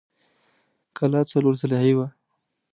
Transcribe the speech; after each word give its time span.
کلا 0.97 1.21
څلور 1.31 1.53
ضلعۍ 1.61 1.91
وه. 1.97 2.07